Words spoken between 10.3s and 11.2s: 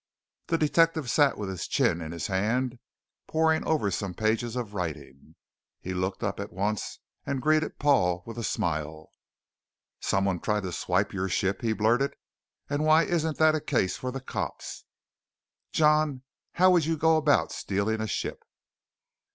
tried to swipe